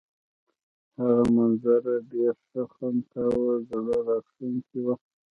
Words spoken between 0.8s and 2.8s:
هغه منظره ډېر ښه